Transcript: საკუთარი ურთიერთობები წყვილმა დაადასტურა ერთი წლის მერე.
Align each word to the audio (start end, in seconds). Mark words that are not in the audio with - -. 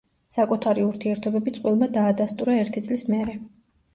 საკუთარი 0.35 0.85
ურთიერთობები 0.85 1.53
წყვილმა 1.57 1.89
დაადასტურა 1.97 2.57
ერთი 2.63 2.83
წლის 2.87 3.07
მერე. 3.13 3.37